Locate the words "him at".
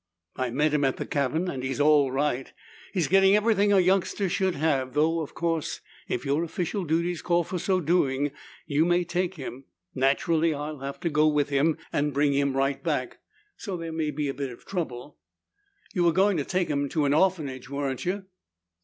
0.73-0.97